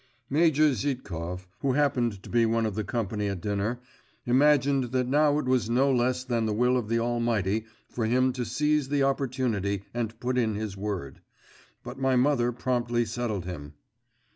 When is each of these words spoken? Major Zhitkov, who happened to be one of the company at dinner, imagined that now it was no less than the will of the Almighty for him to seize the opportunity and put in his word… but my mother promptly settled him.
Major 0.31 0.73
Zhitkov, 0.73 1.47
who 1.59 1.73
happened 1.73 2.23
to 2.23 2.29
be 2.31 2.47
one 2.47 2.65
of 2.65 2.73
the 2.73 2.83
company 2.83 3.27
at 3.27 3.39
dinner, 3.39 3.79
imagined 4.25 4.85
that 4.85 5.05
now 5.07 5.37
it 5.37 5.45
was 5.45 5.69
no 5.69 5.91
less 5.93 6.23
than 6.23 6.47
the 6.47 6.55
will 6.55 6.75
of 6.75 6.89
the 6.89 6.97
Almighty 6.97 7.65
for 7.87 8.07
him 8.07 8.33
to 8.33 8.43
seize 8.43 8.89
the 8.89 9.03
opportunity 9.03 9.83
and 9.93 10.19
put 10.19 10.39
in 10.39 10.55
his 10.55 10.75
word… 10.75 11.21
but 11.83 11.99
my 11.99 12.15
mother 12.15 12.51
promptly 12.51 13.05
settled 13.05 13.45
him. 13.45 13.75